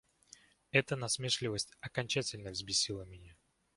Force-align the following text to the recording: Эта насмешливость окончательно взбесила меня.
Эта 0.71 0.95
насмешливость 0.95 1.75
окончательно 1.79 2.49
взбесила 2.49 3.03
меня. 3.03 3.37